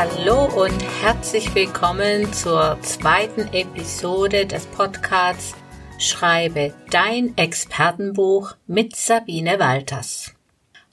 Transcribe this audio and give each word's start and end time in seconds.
Hallo 0.00 0.44
und 0.62 0.80
herzlich 1.02 1.56
willkommen 1.56 2.32
zur 2.32 2.78
zweiten 2.82 3.52
Episode 3.52 4.46
des 4.46 4.64
Podcasts 4.66 5.56
Schreibe 5.98 6.72
dein 6.88 7.36
Expertenbuch 7.36 8.54
mit 8.68 8.94
Sabine 8.94 9.58
Walters. 9.58 10.36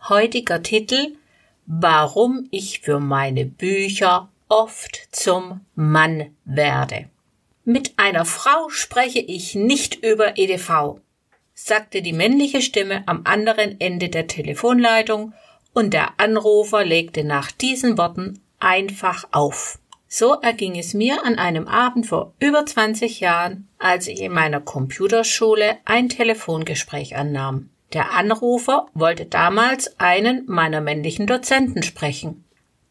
Heutiger 0.10 0.64
Titel 0.64 1.18
Warum 1.68 2.48
ich 2.50 2.80
für 2.80 3.00
meine 3.00 3.46
Bücher 3.46 4.30
oft 4.50 5.08
zum 5.12 5.62
Mann 5.76 6.36
werde. 6.44 7.08
Mit 7.64 7.94
einer 7.98 8.26
Frau 8.26 8.70
spreche 8.70 9.20
ich 9.20 9.54
nicht 9.54 10.04
über 10.04 10.40
EDV, 10.40 11.00
sagte 11.54 12.02
die 12.02 12.14
männliche 12.14 12.64
Stimme 12.64 13.04
am 13.06 13.22
anderen 13.26 13.80
Ende 13.80 14.10
der 14.10 14.26
Telefonleitung 14.26 15.34
und 15.76 15.94
der 15.94 16.20
Anrufer 16.20 16.84
legte 16.84 17.24
nach 17.24 17.52
diesen 17.52 18.00
Worten 18.00 18.42
einfach 18.66 19.26
auf. 19.32 19.80
So 20.08 20.34
erging 20.34 20.78
es 20.78 20.94
mir 20.94 21.24
an 21.24 21.38
einem 21.38 21.68
Abend 21.68 22.08
vor 22.08 22.34
über 22.40 22.66
20 22.66 23.20
Jahren, 23.20 23.68
als 23.78 24.08
ich 24.08 24.22
in 24.22 24.32
meiner 24.34 24.60
Computerschule 24.60 25.78
ein 25.86 26.10
Telefongespräch 26.10 27.16
annahm. 27.16 27.70
Der 27.94 28.12
Anrufer 28.12 28.88
wollte 28.94 29.26
damals 29.26 30.00
einen 30.00 30.44
meiner 30.48 30.82
männlichen 30.82 31.28
Dozenten 31.28 31.84
sprechen. 31.84 32.44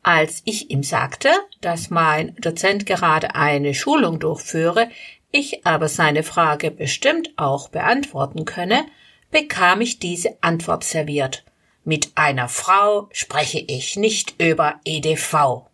Als 0.02 0.42
ich 0.44 0.70
ihm 0.70 0.82
sagte, 0.82 1.30
dass 1.60 1.90
mein 1.90 2.36
Dozent 2.36 2.86
gerade 2.86 3.34
eine 3.34 3.74
Schulung 3.74 4.20
durchführe, 4.20 4.90
ich 5.32 5.66
aber 5.66 5.88
seine 5.88 6.22
Frage 6.22 6.70
bestimmt 6.70 7.32
auch 7.36 7.68
beantworten 7.68 8.44
könne, 8.44 8.86
bekam 9.30 9.80
ich 9.80 9.98
diese 9.98 10.36
Antwort 10.42 10.84
serviert. 10.84 11.44
Mit 11.86 12.12
einer 12.14 12.48
Frau 12.48 13.08
spreche 13.12 13.58
ich 13.58 13.96
nicht 13.96 14.40
über 14.40 14.80
EDV. 14.84 15.66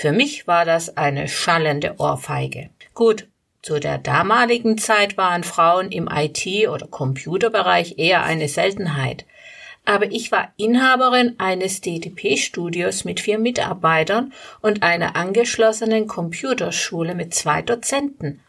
Für 0.00 0.12
mich 0.12 0.46
war 0.46 0.64
das 0.64 0.96
eine 0.96 1.26
schallende 1.26 1.96
Ohrfeige. 1.98 2.70
Gut, 2.94 3.26
zu 3.62 3.80
der 3.80 3.98
damaligen 3.98 4.78
Zeit 4.78 5.16
waren 5.16 5.42
Frauen 5.42 5.90
im 5.90 6.08
IT- 6.08 6.68
oder 6.68 6.86
Computerbereich 6.86 7.98
eher 7.98 8.22
eine 8.22 8.48
Seltenheit 8.48 9.24
aber 9.88 10.12
ich 10.12 10.30
war 10.30 10.52
Inhaberin 10.58 11.36
eines 11.38 11.80
DTP-Studios 11.80 13.04
mit 13.04 13.20
vier 13.20 13.38
Mitarbeitern 13.38 14.34
und 14.60 14.82
einer 14.82 15.16
angeschlossenen 15.16 16.06
Computerschule 16.06 17.14
mit 17.14 17.32
zwei 17.32 17.62
Dozenten. 17.62 18.40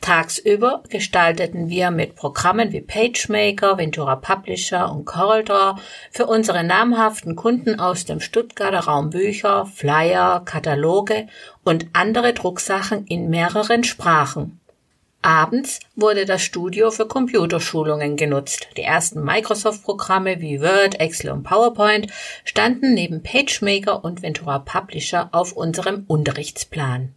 Tagsüber 0.00 0.82
gestalteten 0.88 1.68
wir 1.68 1.90
mit 1.90 2.16
Programmen 2.16 2.72
wie 2.72 2.80
PageMaker, 2.80 3.76
Ventura 3.76 4.16
Publisher 4.16 4.90
und 4.90 5.04
CorelDRAW 5.04 5.78
für 6.10 6.26
unsere 6.26 6.64
namhaften 6.64 7.36
Kunden 7.36 7.78
aus 7.78 8.06
dem 8.06 8.20
Stuttgarter 8.20 8.80
Raum 8.80 9.10
Bücher, 9.10 9.66
Flyer, 9.66 10.42
Kataloge 10.44 11.26
und 11.64 11.86
andere 11.92 12.32
Drucksachen 12.32 13.06
in 13.06 13.28
mehreren 13.28 13.84
Sprachen. 13.84 14.58
Abends 15.22 15.80
wurde 15.96 16.24
das 16.24 16.40
Studio 16.40 16.90
für 16.90 17.06
Computerschulungen 17.06 18.16
genutzt. 18.16 18.68
Die 18.78 18.82
ersten 18.82 19.22
Microsoft-Programme 19.22 20.40
wie 20.40 20.62
Word, 20.62 20.98
Excel 20.98 21.30
und 21.30 21.42
PowerPoint 21.42 22.10
standen 22.44 22.94
neben 22.94 23.22
PageMaker 23.22 24.02
und 24.02 24.22
Ventura 24.22 24.60
Publisher 24.60 25.28
auf 25.32 25.52
unserem 25.52 26.04
Unterrichtsplan. 26.08 27.14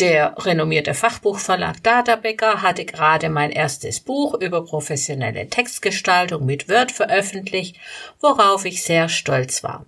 Der 0.00 0.34
renommierte 0.38 0.92
Fachbuchverlag 0.92 1.80
Databecker 1.84 2.62
hatte 2.62 2.84
gerade 2.84 3.28
mein 3.28 3.52
erstes 3.52 4.00
Buch 4.00 4.34
über 4.40 4.64
professionelle 4.64 5.48
Textgestaltung 5.48 6.44
mit 6.44 6.68
Word 6.68 6.90
veröffentlicht, 6.90 7.76
worauf 8.20 8.64
ich 8.64 8.82
sehr 8.82 9.08
stolz 9.08 9.62
war. 9.62 9.86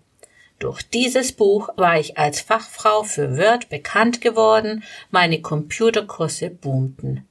Durch 0.61 0.83
dieses 0.83 1.33
Buch 1.33 1.71
war 1.77 1.99
ich 1.99 2.17
als 2.19 2.41
Fachfrau 2.41 3.03
für 3.03 3.37
Word 3.37 3.69
bekannt 3.69 4.21
geworden, 4.21 4.85
meine 5.11 5.43
Computerkurse 5.43 6.51
boomten. 6.51 7.27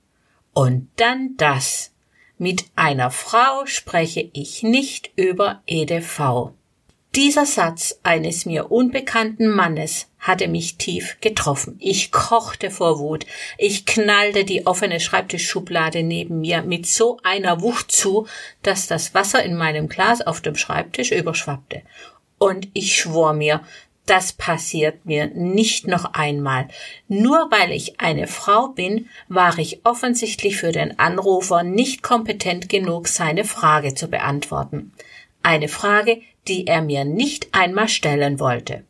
Und 0.53 0.89
dann 0.97 1.35
das. 1.37 1.91
Mit 2.37 2.65
einer 2.75 3.09
Frau 3.09 3.65
spreche 3.65 4.29
ich 4.33 4.63
nicht 4.63 5.11
über 5.15 5.61
EDV. 5.65 6.51
Dieser 7.15 7.45
Satz 7.45 7.97
eines 8.03 8.45
mir 8.45 8.73
unbekannten 8.73 9.47
Mannes 9.47 10.09
hatte 10.19 10.49
mich 10.49 10.75
tief 10.75 11.15
getroffen. 11.21 11.77
Ich 11.79 12.11
kochte 12.11 12.69
vor 12.69 12.99
Wut. 12.99 13.25
Ich 13.57 13.85
knallte 13.85 14.43
die 14.43 14.67
offene 14.67 14.99
Schreibtischschublade 14.99 16.03
neben 16.03 16.41
mir 16.41 16.63
mit 16.63 16.85
so 16.85 17.17
einer 17.23 17.61
Wucht 17.61 17.89
zu, 17.89 18.27
dass 18.63 18.87
das 18.87 19.13
Wasser 19.13 19.41
in 19.43 19.55
meinem 19.55 19.87
Glas 19.87 20.19
auf 20.19 20.41
dem 20.41 20.57
Schreibtisch 20.57 21.13
überschwappte. 21.13 21.83
Und 22.37 22.67
ich 22.73 22.97
schwor 22.97 23.31
mir, 23.31 23.61
das 24.05 24.33
passiert 24.33 25.05
mir 25.05 25.27
nicht 25.27 25.87
noch 25.87 26.13
einmal. 26.15 26.67
Nur 27.07 27.49
weil 27.49 27.71
ich 27.71 28.01
eine 28.01 28.27
Frau 28.27 28.67
bin, 28.67 29.07
war 29.29 29.57
ich 29.57 29.85
offensichtlich 29.85 30.57
für 30.57 30.73
den 30.73 30.99
Anrufer 30.99 31.63
nicht 31.63 32.03
kompetent 32.03 32.67
genug, 32.67 33.07
seine 33.07 33.45
Frage 33.45 33.95
zu 33.95 34.09
beantworten. 34.09 34.91
Eine 35.43 35.69
Frage, 35.69 36.21
die 36.47 36.67
er 36.67 36.81
mir 36.81 37.05
nicht 37.05 37.49
einmal 37.53 37.87
stellen 37.87 38.39
wollte. 38.39 38.83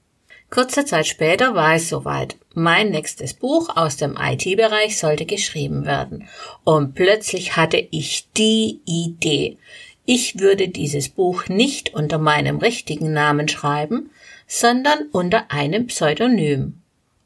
Kurze 0.50 0.86
Zeit 0.86 1.08
später 1.08 1.56
war 1.56 1.76
es 1.76 1.90
soweit. 1.90 2.38
Mein 2.54 2.92
nächstes 2.92 3.34
Buch 3.34 3.76
aus 3.76 3.98
dem 3.98 4.16
IT-Bereich 4.18 4.98
sollte 4.98 5.26
geschrieben 5.26 5.86
werden. 5.86 6.30
Und 6.64 6.94
plötzlich 6.94 7.58
hatte 7.58 7.86
ich 7.92 8.30
die 8.38 8.80
Idee. 8.86 9.58
Ich 10.06 10.40
würde 10.40 10.70
dieses 10.70 11.10
Buch 11.10 11.48
nicht 11.48 11.94
unter 11.94 12.20
meinem 12.20 12.60
richtigen 12.60 13.12
Namen 13.12 13.48
schreiben, 13.48 14.12
sondern 14.48 15.10
unter 15.12 15.52
einem 15.52 15.88
Pseudonym. 15.88 16.82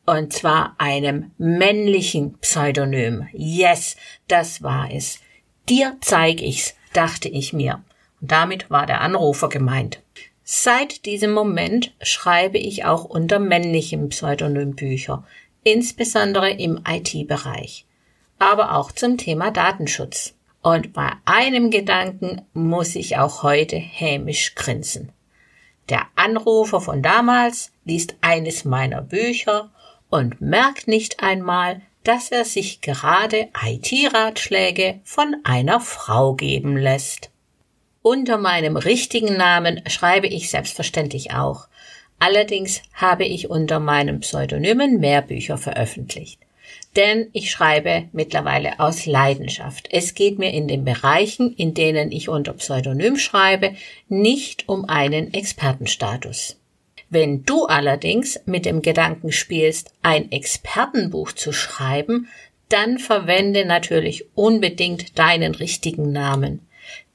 Und 0.06 0.34
zwar 0.34 0.76
einem 0.80 1.32
männlichen 1.38 2.38
Pseudonym. 2.40 3.28
Yes, 3.34 3.96
das 4.28 4.64
war 4.64 4.90
es. 4.92 5.20
Dir 5.68 5.98
zeig 6.02 6.42
ich's, 6.42 6.74
dachte 6.94 7.30
ich 7.30 7.54
mir. 7.54 7.84
Und 8.22 8.32
damit 8.32 8.72
war 8.72 8.88
der 8.88 9.02
Anrufer 9.02 9.50
gemeint. 9.50 10.02
Seit 10.52 11.06
diesem 11.06 11.32
Moment 11.32 11.94
schreibe 12.02 12.58
ich 12.58 12.84
auch 12.84 13.06
unter 13.06 13.38
männlichem 13.38 14.10
Pseudonym 14.10 14.74
Bücher, 14.74 15.24
insbesondere 15.64 16.50
im 16.50 16.82
IT-Bereich, 16.90 17.86
aber 18.40 18.76
auch 18.76 18.92
zum 18.92 19.20
Thema 19.20 19.52
Datenschutz. 19.52 20.34
Und 20.64 20.92
bei 20.92 21.12
einem 21.26 21.70
Gedanken 21.70 22.42
muss 22.54 22.96
ich 22.96 23.18
auch 23.18 23.44
heute 23.44 23.76
hämisch 23.76 24.56
grinsen. 24.56 25.12
Der 25.88 26.08
Anrufer 26.16 26.82
von 26.82 27.04
damals 27.04 27.72
liest 27.86 28.16
eines 28.22 28.66
meiner 28.66 29.04
Bücher 29.04 29.70
und 30.10 30.42
merkt 30.42 30.88
nicht 30.88 31.22
einmal, 31.22 31.82
dass 32.04 32.32
er 32.32 32.44
sich 32.44 32.82
gerade 32.82 33.50
IT-Ratschläge 33.64 35.00
von 35.04 35.36
einer 35.44 35.80
Frau 35.80 36.34
geben 36.34 36.76
lässt. 36.76 37.30
Unter 38.02 38.38
meinem 38.38 38.78
richtigen 38.78 39.36
Namen 39.38 39.82
schreibe 39.88 40.28
ich 40.28 40.50
selbstverständlich 40.50 41.34
auch. 41.34 41.68
Allerdings 42.20 42.82
habe 42.94 43.26
ich 43.26 43.50
unter 43.50 43.80
meinem 43.80 44.20
Pseudonymen 44.20 45.00
mehr 45.00 45.22
Bücher 45.22 45.58
veröffentlicht 45.58 46.40
denn 46.96 47.28
ich 47.34 47.52
schreibe 47.52 48.10
mittlerweile 48.12 48.80
aus 48.80 49.06
Leidenschaft. 49.06 49.88
Es 49.92 50.16
geht 50.16 50.40
mir 50.40 50.52
in 50.52 50.68
den 50.68 50.84
Bereichen, 50.84 51.54
in 51.54 51.74
denen 51.74 52.12
ich 52.12 52.30
unter 52.30 52.54
Pseudonym 52.54 53.18
schreibe, 53.18 53.76
nicht 54.08 54.68
um 54.68 54.86
einen 54.86 55.34
Expertenstatus. 55.34 56.58
Wenn 57.10 57.44
du 57.44 57.66
allerdings 57.66 58.40
mit 58.46 58.66
dem 58.66 58.82
Gedanken 58.82 59.32
spielst, 59.32 59.92
ein 60.02 60.32
Expertenbuch 60.32 61.32
zu 61.32 61.52
schreiben, 61.54 62.28
dann 62.70 63.00
verwende 63.00 63.66
natürlich 63.66 64.26
unbedingt 64.36 65.18
deinen 65.18 65.56
richtigen 65.56 66.12
Namen 66.12 66.68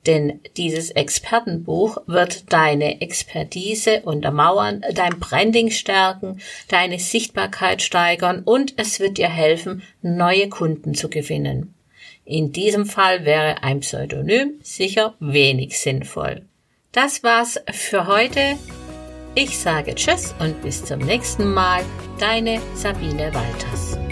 denn 0.07 0.41
dieses 0.57 0.91
Expertenbuch 0.91 1.99
wird 2.07 2.53
deine 2.53 3.01
Expertise 3.01 4.03
untermauern, 4.03 4.83
dein 4.93 5.19
Branding 5.19 5.71
stärken, 5.71 6.41
deine 6.69 6.99
Sichtbarkeit 6.99 7.83
steigern 7.83 8.43
und 8.45 8.75
es 8.77 9.01
wird 9.01 9.19
dir 9.19 9.29
helfen, 9.29 9.83
neue 10.03 10.49
Kunden 10.49 10.95
zu 10.95 11.09
gewinnen. 11.09 11.75
In 12.25 12.53
diesem 12.53 12.87
Fall 12.87 13.25
wäre 13.25 13.63
ein 13.63 13.81
Pseudonym 13.81 14.55
sicher 14.63 15.15
wenig 15.21 15.79
sinnvoll. 15.79 16.43
Das 16.93 17.23
war's 17.23 17.61
für 17.71 18.07
heute. 18.07 18.57
Ich 19.35 19.59
sage 19.59 19.95
Tschüss 19.95 20.35
und 20.39 20.63
bis 20.63 20.85
zum 20.85 21.01
nächsten 21.01 21.53
Mal. 21.53 21.83
Deine 22.21 22.61
Sabine 22.75 23.35
Walters. 23.35 24.04